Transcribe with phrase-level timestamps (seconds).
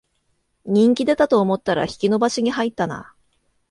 [0.65, 3.13] 人気出たと思ったら引き延ばしに入ったな